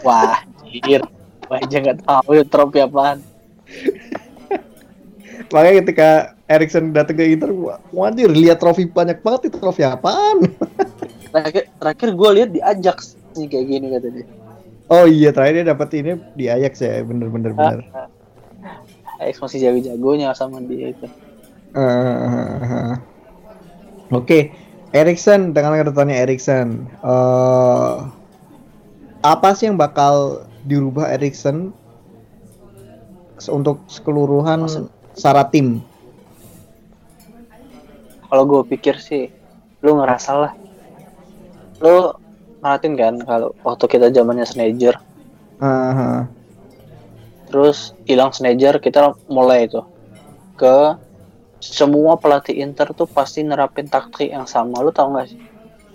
Wah, 0.00 0.40
jir. 0.64 1.04
Wah, 1.52 1.60
aja 1.60 1.76
nggak 1.76 2.08
tahu 2.08 2.40
ya 2.40 2.44
trofi 2.48 2.80
apaan. 2.80 3.20
Makanya 5.52 5.74
ketika 5.84 6.08
Erikson 6.48 6.96
datang 6.96 7.20
ke 7.20 7.24
Inter, 7.36 7.52
wajar 7.92 8.30
lihat 8.32 8.64
trofi 8.64 8.88
banyak 8.88 9.20
banget 9.20 9.52
itu 9.52 9.60
trofi 9.60 9.84
apaan? 9.84 10.48
terakhir 11.34 11.68
terakhir 11.82 12.08
gue 12.16 12.30
lihat 12.40 12.50
di 12.54 12.60
Ajax 12.64 13.18
nih 13.36 13.46
kayak 13.50 13.66
gini 13.68 13.86
katanya. 13.92 14.24
Oh 14.92 15.08
iya 15.08 15.32
terakhir 15.32 15.64
dia 15.64 15.66
dapat 15.72 15.88
ini 15.96 16.12
di 16.36 16.44
Ajax 16.52 16.84
ya 16.84 17.00
bener 17.00 17.32
bener 17.32 17.56
bener. 17.56 17.80
Ah, 17.88 18.04
ah. 18.04 18.08
Ajax 19.24 19.40
masih 19.40 19.58
jago-jagonya 19.64 20.36
sama 20.36 20.60
dia 20.60 20.92
itu. 20.92 21.06
Uh, 21.74 22.94
Oke, 24.14 24.22
okay. 24.22 24.42
Erikson 24.94 25.50
dengan 25.50 25.74
kedatangannya 25.74 26.22
Erikson, 26.22 26.86
uh, 27.02 28.06
apa 29.26 29.56
sih 29.58 29.66
yang 29.66 29.74
bakal 29.74 30.46
dirubah 30.68 31.10
Erikson 31.10 31.74
untuk 33.50 33.82
keseluruhan 33.90 34.70
Maksud? 34.70 34.86
secara 35.18 35.50
tim? 35.50 35.82
Kalau 38.30 38.44
gue 38.46 38.62
pikir 38.70 39.02
sih, 39.02 39.34
lu 39.82 39.98
ngerasa 39.98 40.30
lah, 40.38 40.52
lu 41.82 42.14
ngeliatin 42.64 42.94
kan 42.96 43.14
kalau 43.28 43.52
waktu 43.60 43.84
kita 43.92 44.08
zamannya 44.08 44.48
Sneijder, 44.48 44.96
uh 45.60 45.92
-huh 45.92 46.44
terus 47.54 47.94
hilang 48.02 48.34
Sneijder 48.34 48.82
kita 48.82 49.14
mulai 49.30 49.70
itu. 49.70 49.78
Ke 50.58 50.98
semua 51.62 52.18
pelatih 52.18 52.58
Inter 52.58 52.90
tuh 52.90 53.06
pasti 53.06 53.46
nerapin 53.46 53.86
taktik 53.86 54.34
yang 54.34 54.42
sama. 54.42 54.82
Lu 54.82 54.90
tau 54.90 55.14
gak 55.14 55.30
sih? 55.30 55.38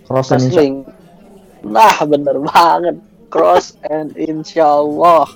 Cross 0.07 0.31
and 0.31 0.47
insya 0.47 0.63
nah 1.59 1.99
bener 2.07 2.39
banget. 2.39 2.95
Cross 3.27 3.75
and 3.83 4.15
insya 4.15 4.71
Allah 4.71 5.27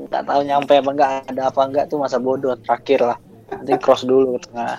nggak 0.00 0.24
tahu 0.28 0.40
nyampe 0.44 0.72
apa 0.80 0.90
enggak 0.92 1.10
ada 1.28 1.42
apa 1.48 1.60
enggak 1.64 1.84
tuh 1.88 1.96
masa 1.96 2.20
bodoh 2.20 2.52
terakhir 2.60 3.00
lah. 3.00 3.18
Nanti 3.48 3.72
cross 3.80 4.04
dulu 4.04 4.36
ke 4.36 4.44
tengah 4.44 4.76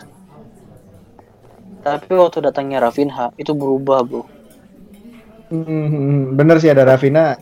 tapi 1.81 2.13
waktu 2.13 2.45
datangnya 2.45 2.77
Rafinha 2.77 3.33
itu 3.41 3.57
berubah 3.57 4.05
bro 4.05 4.21
hmm, 5.51 6.39
bener 6.39 6.57
sih 6.63 6.71
ada 6.71 6.87
Rafinha 6.87 7.35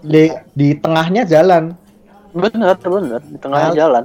di 0.00 0.32
di 0.56 0.76
tengahnya 0.76 1.28
jalan 1.28 1.76
Bener, 2.30 2.78
bener 2.78 3.20
di 3.26 3.38
tengah 3.42 3.70
Al 3.70 3.74
jalan. 3.74 4.04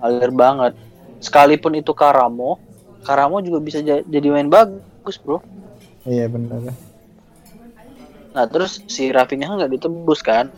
Alir 0.00 0.32
banget. 0.32 0.72
Sekalipun 1.20 1.76
itu 1.76 1.92
Karamo, 1.92 2.60
Karamo 3.04 3.40
juga 3.40 3.60
bisa 3.60 3.80
jadi 3.84 4.28
main 4.28 4.48
bagus, 4.48 5.16
Bro. 5.20 5.40
Iya, 6.04 6.28
bener. 6.28 6.72
Nah, 8.36 8.44
terus 8.48 8.84
si 8.88 9.08
Rafinha 9.08 9.56
nggak 9.56 9.72
ditebus 9.72 10.20
kan? 10.20 10.52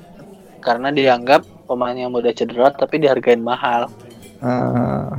Karena 0.62 0.94
dianggap 0.94 1.46
pemain 1.66 1.94
yang 1.94 2.14
mudah 2.14 2.34
cedera 2.34 2.70
tapi 2.74 3.02
dihargain 3.02 3.42
mahal. 3.42 3.90
Uh. 4.42 5.18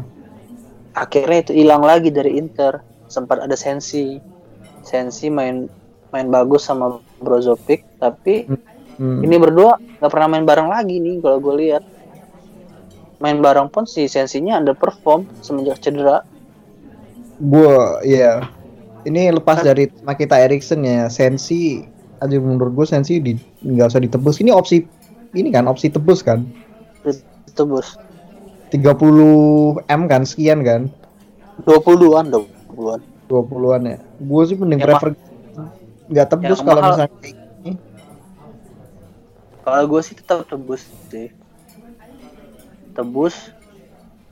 Akhirnya 0.96 1.48
itu 1.48 1.52
hilang 1.56 1.84
lagi 1.84 2.12
dari 2.12 2.40
Inter. 2.40 2.84
Sempat 3.08 3.44
ada 3.44 3.56
Sensi. 3.56 4.20
Sensi 4.84 5.32
main 5.32 5.68
main 6.14 6.30
bagus 6.30 6.70
sama 6.70 7.02
Brozovic 7.18 7.82
tapi 7.98 8.46
hmm. 8.46 8.74
Ini 9.00 9.36
berdua 9.42 9.82
nggak 10.00 10.12
pernah 10.12 10.28
main 10.30 10.46
bareng 10.46 10.70
lagi 10.70 11.02
nih 11.02 11.18
kalau 11.24 11.42
gue 11.42 11.56
lihat. 11.66 11.84
Main 13.24 13.40
bareng 13.40 13.72
pun 13.72 13.88
si 13.88 14.06
sensinya 14.12 14.60
underperform 14.60 15.26
semenjak 15.40 15.80
cedera. 15.80 16.28
Gue 17.40 18.04
ya. 18.06 18.46
Ini 19.04 19.34
lepas 19.36 19.64
kan. 19.64 19.74
dari 19.74 19.90
Makita 20.04 20.40
Erikson 20.40 20.84
ya, 20.84 21.08
Sensi 21.12 21.84
aja 22.24 22.38
menurut 22.40 22.72
gue 22.72 22.88
Sensi 22.88 23.20
di 23.20 23.34
nggak 23.64 23.88
usah 23.96 24.02
ditebus. 24.04 24.44
Ini 24.44 24.52
opsi 24.54 24.84
ini 25.34 25.50
kan 25.50 25.66
opsi 25.66 25.90
tebus 25.90 26.22
kan? 26.22 26.46
Tebus. 27.56 27.98
30 28.70 29.90
M 29.90 30.02
kan 30.10 30.22
sekian 30.26 30.62
kan? 30.66 30.82
20-an, 31.66 32.34
20-an. 32.34 33.02
20-an 33.30 33.82
ya. 33.86 33.98
Gue 34.22 34.42
sih 34.50 34.58
mending 34.58 34.82
ya, 34.82 34.86
prefer 34.90 35.14
nggak 36.12 36.28
tebus 36.32 36.60
kalau 36.60 36.82
misalnya 36.84 37.12
kalau 39.64 39.88
gue 39.88 40.02
sih 40.04 40.16
tetap 40.20 40.44
tebus 40.44 40.84
sih. 41.08 41.32
Tebus 42.94 43.50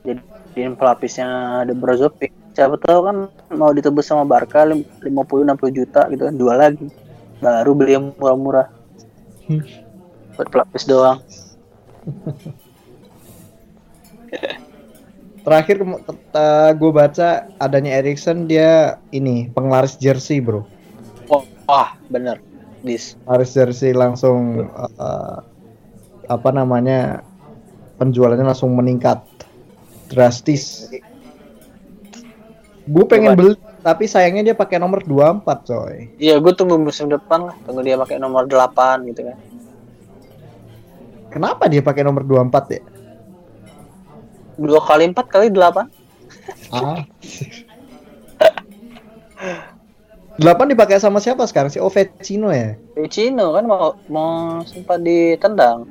jadiin 0.04 0.76
pelapisnya 0.76 1.64
ada 1.64 1.72
Brozovic 1.72 2.36
siapa 2.52 2.76
tahu 2.76 3.00
kan 3.08 3.16
mau 3.56 3.72
ditebus 3.72 4.04
sama 4.04 4.28
Barca 4.28 4.68
50 4.68 5.08
60 5.08 5.72
juta 5.72 6.04
gitu 6.12 6.28
kan 6.28 6.36
dua 6.36 6.54
lagi. 6.60 6.84
Baru 7.40 7.72
beli 7.72 7.96
yang 7.96 8.12
murah-murah. 8.20 8.68
Hmm. 9.48 9.64
buat 10.32 10.48
pelapis 10.48 10.86
doang. 10.88 11.20
Terakhir 15.44 15.82
gue 16.78 16.90
baca 16.94 17.50
adanya 17.58 17.98
Erikson 17.98 18.46
dia 18.46 18.96
ini 19.10 19.50
penglaris 19.50 19.98
jersey 19.98 20.38
bro 20.38 20.64
wah 21.66 21.94
bener 22.10 22.40
Dis. 22.82 23.14
Paris 23.22 23.54
jersey 23.54 23.94
langsung 23.94 24.66
uh, 24.74 25.38
apa 26.26 26.50
namanya 26.50 27.22
penjualannya 28.02 28.42
langsung 28.42 28.74
meningkat 28.74 29.22
drastis. 30.10 30.90
Gue 32.82 33.06
pengen 33.06 33.38
beli 33.38 33.54
tapi 33.82 34.06
sayangnya 34.06 34.50
dia 34.50 34.56
pakai 34.58 34.78
nomor 34.82 35.02
24 35.06 35.46
coy. 35.70 36.10
Iya, 36.18 36.38
gue 36.38 36.52
tunggu 36.54 36.78
musim 36.78 37.10
depan 37.10 37.50
lah, 37.50 37.56
tunggu 37.66 37.82
dia 37.82 37.98
pakai 37.98 38.18
nomor 38.18 38.46
8 38.46 39.10
gitu 39.10 39.26
kan. 39.26 39.38
Kenapa 41.34 41.66
dia 41.66 41.82
pakai 41.82 42.06
nomor 42.06 42.22
24 42.22 42.78
ya? 42.78 42.82
Dua 44.58 44.78
kali 44.84 45.10
empat 45.10 45.26
kali 45.26 45.50
delapan. 45.50 45.90
ah. 46.70 47.02
Delapan 50.40 50.72
dipakai 50.72 50.96
sama 50.96 51.20
siapa 51.20 51.44
sekarang 51.44 51.68
sih? 51.68 51.80
Oh 51.82 51.92
Vecino 51.92 52.48
ya? 52.48 52.76
Vecino 52.96 53.52
kan 53.52 53.64
mau 53.68 53.96
mau 54.08 54.60
sempat 54.64 55.04
ditendang. 55.04 55.84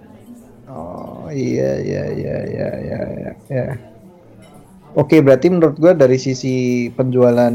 Oh 0.65 1.29
iya 1.29 1.77
iya 1.77 2.03
iya 2.09 2.35
iya 2.49 2.69
iya 2.81 2.99
iya. 3.11 3.31
Ya. 3.51 3.67
Oke 4.97 5.21
berarti 5.21 5.47
menurut 5.53 5.77
gue 5.77 5.93
dari 5.93 6.17
sisi 6.17 6.87
penjualan 6.91 7.53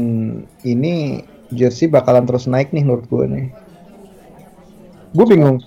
ini 0.63 1.21
jersey 1.51 1.91
bakalan 1.91 2.25
terus 2.25 2.47
naik 2.47 2.71
nih 2.71 2.87
menurut 2.87 3.05
gue 3.11 3.25
nih. 3.27 3.47
Gue 5.11 5.25
bingung. 5.27 5.59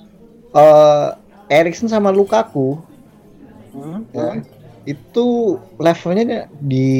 Uh, 0.51 1.15
Erikson 1.51 1.87
sama 1.87 2.11
Lukaku, 2.15 2.79
hmm, 3.75 4.07
ya, 4.15 4.43
itu 4.87 5.59
levelnya 5.79 6.47
di 6.63 6.91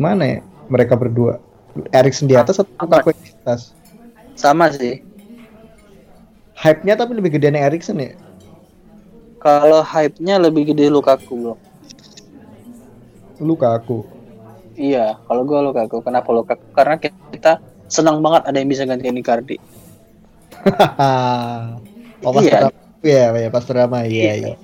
mana 0.00 0.24
ya 0.24 0.40
mereka 0.68 0.96
berdua? 0.96 1.40
Erikson 1.92 2.28
di 2.28 2.36
atas 2.36 2.60
atau 2.60 2.72
Lukaku 2.80 3.12
di 3.46 3.54
atas? 3.54 3.70
Sama 4.34 4.74
sih. 4.74 5.06
Hype-nya 6.58 6.98
tapi 6.98 7.14
lebih 7.14 7.38
gede 7.38 7.54
nih 7.54 7.62
Erikson 7.70 8.02
ya? 8.02 8.18
Kalau 9.38 9.86
hype-nya 9.86 10.42
lebih 10.42 10.74
gede 10.74 10.90
Lukaku 10.90 11.32
bro. 11.38 11.54
Lukaku. 13.38 14.02
Iya, 14.74 15.14
kalau 15.30 15.46
gue 15.46 15.60
Lukaku. 15.62 16.02
Kenapa 16.02 16.26
Lukaku? 16.34 16.64
Karena 16.74 16.98
kita 16.98 17.62
senang 17.86 18.18
banget 18.18 18.50
ada 18.50 18.58
yang 18.58 18.66
bisa 18.66 18.82
gantiin 18.82 19.22
Icardi. 19.22 19.62
oh, 22.26 22.32
pas 22.34 22.42
iya. 22.42 22.66
ya, 23.06 23.30
ya, 23.30 23.48
pas 23.54 23.62
drama, 23.62 24.02
iya, 24.02 24.34
iya. 24.34 24.54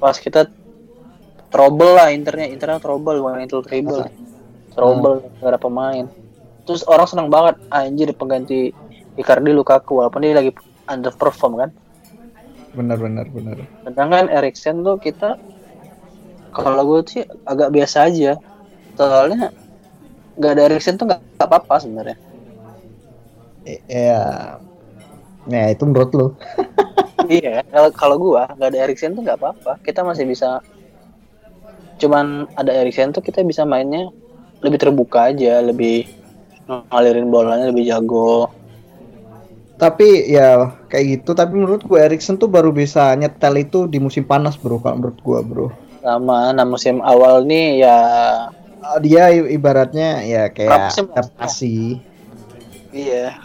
Pas 0.00 0.16
kita 0.16 0.48
trouble 1.52 1.92
lah 1.92 2.08
internya, 2.08 2.48
internet 2.48 2.80
trouble, 2.80 3.20
main 3.20 3.44
itu 3.44 3.60
trouble. 3.60 4.08
Trouble, 4.72 5.20
hmm. 5.20 5.44
gak 5.44 5.50
ada 5.52 5.60
pemain 5.60 6.08
terus 6.62 6.86
orang 6.86 7.08
senang 7.10 7.28
banget 7.28 7.58
anjir 7.70 8.08
pengganti 8.14 8.70
Icardi 9.18 9.52
Lukaku 9.52 10.00
walaupun 10.00 10.24
dia 10.24 10.36
lagi 10.36 10.54
underperform 10.88 11.52
kan? 11.58 11.70
Benar 12.72 12.96
benar 12.96 13.26
benar. 13.28 13.56
Sedangkan 13.84 14.32
Eriksen 14.32 14.80
tuh 14.80 14.96
kita 14.96 15.36
kalau 16.52 16.84
gue 16.88 17.00
sih 17.08 17.24
agak 17.44 17.72
biasa 17.72 18.08
aja. 18.08 18.40
Soalnya 18.96 19.52
nggak 20.36 20.52
ada 20.56 20.62
Eriksen 20.72 20.96
tuh 20.96 21.12
nggak 21.12 21.20
apa-apa 21.44 21.74
sebenarnya. 21.84 22.16
Iya 23.68 24.16
ya. 25.48 25.62
Itu 25.68 25.84
menurut 25.84 26.10
lo 26.16 26.26
iya 27.30 27.62
kalau 27.70 27.88
kalau 27.94 28.16
gua 28.18 28.50
nggak 28.58 28.68
ada 28.74 28.78
Eriksen 28.88 29.12
tuh 29.12 29.22
nggak 29.22 29.38
apa-apa. 29.38 29.72
Kita 29.84 30.00
masih 30.02 30.24
bisa 30.24 30.64
cuman 32.00 32.48
ada 32.56 32.72
Eriksen 32.72 33.12
tuh 33.12 33.20
kita 33.22 33.44
bisa 33.44 33.68
mainnya 33.68 34.08
lebih 34.64 34.78
terbuka 34.80 35.30
aja 35.30 35.60
lebih 35.60 36.21
ngalirin 36.90 37.28
bolanya 37.28 37.68
lebih 37.68 37.88
jago. 37.88 38.48
Tapi 39.76 40.30
ya 40.30 40.72
kayak 40.86 41.04
gitu. 41.20 41.34
Tapi 41.34 41.52
menurut 41.58 41.82
gue 41.82 41.98
Erikson 41.98 42.38
tuh 42.38 42.46
baru 42.46 42.70
bisa 42.70 43.12
nyetel 43.18 43.58
itu 43.58 43.90
di 43.90 43.98
musim 43.98 44.22
panas 44.22 44.54
bro 44.54 44.78
kalau 44.78 45.02
menurut 45.02 45.18
gue 45.20 45.38
bro. 45.42 45.66
Sama 46.02 46.50
nah 46.54 46.66
musim 46.66 46.98
awal 47.02 47.46
nih 47.46 47.86
ya 47.86 47.98
ah, 48.82 48.98
dia 48.98 49.30
ibaratnya 49.30 50.22
ya 50.22 50.50
kayak 50.50 50.94
adaptasi. 50.94 51.98
Iya. 52.94 53.36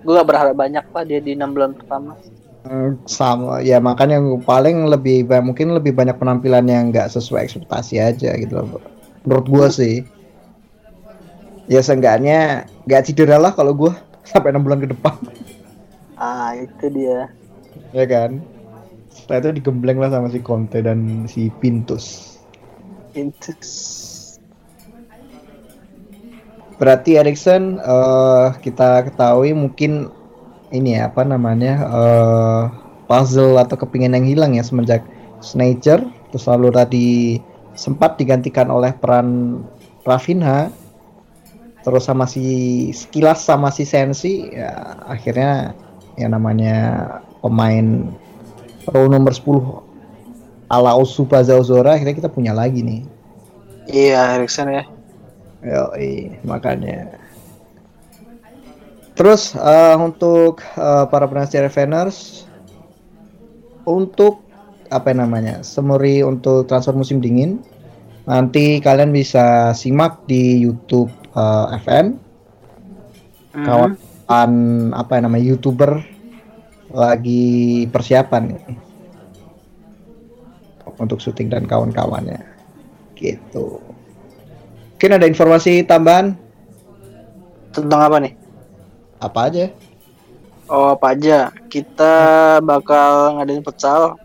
Gue 0.00 0.16
gak 0.16 0.28
berharap 0.32 0.56
banyak 0.56 0.84
pak 0.94 1.04
dia 1.04 1.20
di 1.20 1.36
enam 1.36 1.52
bulan 1.52 1.76
pertama. 1.76 2.16
Hmm, 2.64 2.96
sama. 3.08 3.60
Ya 3.64 3.80
makanya 3.80 4.20
paling 4.44 4.88
lebih 4.88 5.28
mungkin 5.42 5.74
lebih 5.74 5.96
banyak 5.96 6.16
penampilan 6.16 6.64
yang 6.68 6.88
nggak 6.92 7.12
sesuai 7.12 7.44
ekspektasi 7.44 8.00
aja 8.00 8.36
gitu 8.36 8.52
loh 8.60 8.80
menurut 9.24 9.46
gue 9.48 9.66
sih 9.68 9.94
ya 11.70 11.80
seenggaknya 11.80 12.66
nggak 12.90 13.06
cedera 13.06 13.38
lah 13.38 13.54
kalau 13.54 13.72
gue 13.72 13.92
sampai 14.30 14.50
enam 14.50 14.66
bulan 14.66 14.82
ke 14.82 14.90
depan. 14.90 15.14
Ah 16.18 16.58
itu 16.58 16.90
dia. 16.90 17.30
Ya 17.94 18.04
kan? 18.10 18.42
Setelah 19.08 19.38
itu 19.46 19.62
digembleng 19.62 20.02
lah 20.02 20.10
sama 20.10 20.26
si 20.28 20.42
Conte 20.42 20.82
dan 20.82 21.24
si 21.30 21.48
Pintus. 21.62 22.36
Pintus. 23.14 23.70
Berarti 26.76 27.20
Erikson 27.20 27.78
uh, 27.78 28.56
kita 28.58 29.06
ketahui 29.06 29.54
mungkin 29.54 30.10
ini 30.74 30.96
ya 30.96 31.10
apa 31.10 31.22
namanya 31.26 31.74
uh, 31.86 32.62
puzzle 33.10 33.58
atau 33.58 33.74
kepingin 33.74 34.14
yang 34.14 34.26
hilang 34.26 34.52
ya 34.56 34.62
semenjak 34.62 35.02
Snager 35.42 36.00
terus 36.30 36.46
lalu 36.46 36.68
tadi 36.70 37.08
sempat 37.74 38.16
digantikan 38.16 38.70
oleh 38.70 38.94
peran 38.94 39.60
Rafinha 40.06 40.70
terus 41.80 42.04
sama 42.04 42.28
si 42.28 42.88
sekilas 42.92 43.40
sama 43.40 43.72
si 43.72 43.88
Sensi 43.88 44.52
ya 44.52 45.00
akhirnya 45.08 45.72
ya 46.20 46.28
namanya 46.28 46.76
pemain 47.40 48.12
pro 48.84 49.08
nomor 49.08 49.32
10 49.32 50.70
ala 50.70 50.94
Osupa 50.94 51.42
Zauzora 51.42 51.96
akhirnya 51.96 52.14
kita 52.14 52.30
punya 52.30 52.54
lagi 52.54 52.84
nih. 52.84 53.02
Iya 53.90 54.38
Erikson 54.38 54.70
ya. 54.70 54.84
Yo, 55.60 55.92
makanya. 56.46 57.20
Terus 59.18 59.52
uh, 59.52 60.00
untuk 60.00 60.64
uh, 60.80 61.04
para 61.10 61.28
penasihat 61.28 61.68
Reveners 61.68 62.48
untuk 63.84 64.40
apa 64.88 65.12
namanya 65.12 65.60
semuri 65.60 66.24
untuk 66.24 66.66
transfer 66.66 66.96
musim 66.96 67.20
dingin 67.20 67.62
nanti 68.26 68.82
kalian 68.82 69.14
bisa 69.14 69.70
simak 69.76 70.24
di 70.26 70.58
YouTube 70.58 71.12
uh, 71.34 71.74
eh, 71.74 71.78
FM 71.82 72.06
hmm. 73.54 73.66
kawan 73.66 74.52
apa 74.94 75.10
yang 75.18 75.24
namanya 75.26 75.44
youtuber 75.44 75.90
lagi 76.90 77.86
persiapan 77.90 78.54
nih 78.54 78.62
untuk 81.00 81.16
syuting 81.18 81.48
dan 81.48 81.64
kawan-kawannya. 81.64 82.44
Gitu. 83.16 83.80
Mungkin 85.00 85.16
ada 85.16 85.24
informasi 85.24 85.80
tambahan? 85.88 86.36
Tentang 87.72 88.00
apa 88.04 88.16
nih? 88.20 88.36
Apa 89.16 89.48
aja? 89.48 89.72
Oh 90.68 90.92
apa 90.92 91.16
aja? 91.16 91.48
Kita 91.72 92.14
bakal 92.60 93.40
ngadain 93.40 93.64
pecal 93.64 94.19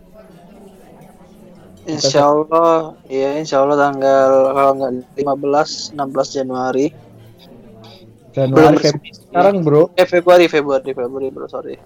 Insya 1.86 2.26
Allah, 2.26 2.98
ya 3.06 3.38
Insya 3.38 3.62
Allah 3.62 3.78
tanggal 3.78 4.30
kalau 4.50 4.72
nggak 4.74 4.92
15, 5.22 5.94
16 5.94 6.36
Januari. 6.42 6.86
Januari 8.34 8.76
Februari 8.82 9.10
sekarang 9.14 9.56
bro? 9.62 9.82
Eh 9.94 10.04
Februari, 10.04 10.44
Februari, 10.50 10.90
Februari 10.90 11.28
bro 11.30 11.46
sorry. 11.46 11.78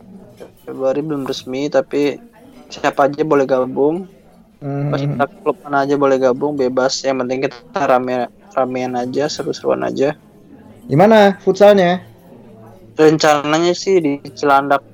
Februari 0.64 1.04
belum 1.04 1.28
resmi 1.28 1.68
tapi 1.68 2.16
siapa 2.72 3.12
aja 3.12 3.22
boleh 3.22 3.44
gabung. 3.44 4.08
Hmm. 4.64 4.88
Pas 4.88 5.04
klub 5.28 5.56
mana 5.64 5.84
aja 5.84 6.00
boleh 6.00 6.16
gabung, 6.16 6.56
bebas. 6.56 7.04
Yang 7.04 7.16
penting 7.20 7.38
kita 7.48 7.80
rame 7.84 8.28
ramean 8.56 8.96
aja, 8.96 9.28
seru-seruan 9.28 9.84
aja. 9.84 10.16
Gimana 10.88 11.36
futsalnya? 11.44 12.02
Rencananya 12.96 13.72
sih 13.76 14.00
di 14.00 14.20
Cilandak, 14.32 14.84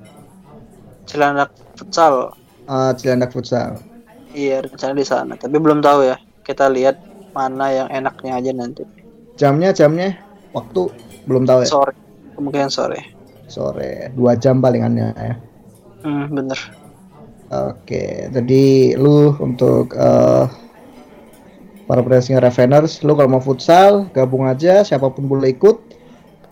Cilandak 1.07 1.51
futsal. 1.79 2.35
Uh, 2.67 2.91
Cilandak 2.95 3.31
futsal 3.31 3.86
Iya 4.37 4.61
rencana 4.61 4.93
di 4.93 5.01
sana, 5.01 5.33
tapi 5.33 5.57
belum 5.57 5.81
tahu 5.81 6.13
ya. 6.13 6.21
Kita 6.45 6.69
lihat 6.69 7.01
mana 7.33 7.73
yang 7.73 7.89
enaknya 7.89 8.37
aja 8.37 8.51
nanti. 8.53 8.85
Jamnya 9.33 9.73
jamnya 9.73 10.13
waktu 10.53 10.93
belum 11.25 11.49
tahu 11.49 11.65
ya. 11.65 11.69
Sore, 11.73 11.93
kemungkinan 12.37 12.69
sore. 12.69 13.01
Sore, 13.49 14.13
dua 14.13 14.37
jam 14.37 14.61
palingannya 14.61 15.09
ya. 15.17 15.35
Hmm 16.05 16.29
bener. 16.29 16.59
Oke, 17.49 18.29
jadi 18.29 18.93
lu 18.99 19.33
untuk 19.41 19.95
uh, 19.97 20.45
para 21.89 22.03
pressing 22.05 22.37
Reveners, 22.37 23.01
lu 23.01 23.17
kalau 23.17 23.39
mau 23.39 23.41
futsal 23.41 24.05
gabung 24.13 24.45
aja, 24.45 24.85
siapa 24.85 25.09
pun 25.09 25.25
boleh 25.25 25.55
ikut 25.55 25.79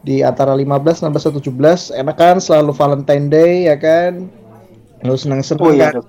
di 0.01 0.25
antara 0.25 0.57
15, 0.57 1.05
16, 1.05 1.29
atau 1.29 1.41
17 1.41 1.99
enak 2.01 2.15
kan 2.17 2.37
selalu 2.37 2.71
Valentine 2.77 3.27
Day 3.27 3.65
ya 3.65 3.75
kan 3.75 4.29
lu 5.01 5.17
seneng 5.17 5.41
seneng 5.41 5.65
oh, 5.65 5.73
iya, 5.73 5.89
kan 5.89 6.01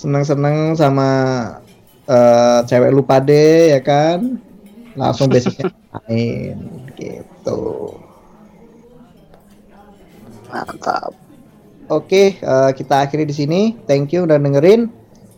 seneng-seneng 0.00 0.72
sama 0.80 1.08
uh, 2.08 2.64
cewek 2.64 2.90
lu 2.96 3.04
pade 3.04 3.76
ya 3.76 3.80
kan? 3.84 4.40
Langsung 4.96 5.28
besoknya 5.28 5.68
main 6.08 6.56
gitu. 6.96 7.92
Mantap. 10.48 11.12
Oke 11.90 12.38
okay, 12.38 12.46
uh, 12.46 12.70
eh, 12.70 12.80
kita 12.80 13.04
akhiri 13.04 13.28
di 13.28 13.34
sini. 13.36 13.60
Thank 13.84 14.16
you 14.16 14.24
udah 14.24 14.40
dengerin. 14.40 14.88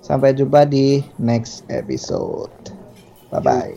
Sampai 0.03 0.35
jumpa 0.39 0.67
di 0.67 1.03
next 1.19 1.67
episode. 1.67 2.53
Bye 3.33 3.43
bye 3.43 3.75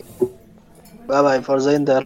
bye 1.06 1.22
bye 1.22 1.40
for 1.40 1.58
Inter 1.70 2.02